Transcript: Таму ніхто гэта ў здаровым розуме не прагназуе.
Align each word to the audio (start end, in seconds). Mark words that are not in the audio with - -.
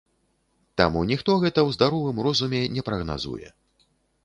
Таму 0.81 1.03
ніхто 1.09 1.35
гэта 1.43 1.59
ў 1.67 1.77
здаровым 1.77 2.17
розуме 2.29 2.65
не 2.79 2.87
прагназуе. 2.91 3.47